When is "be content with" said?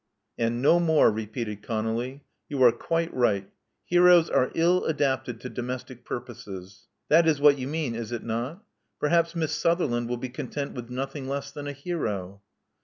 10.17-10.89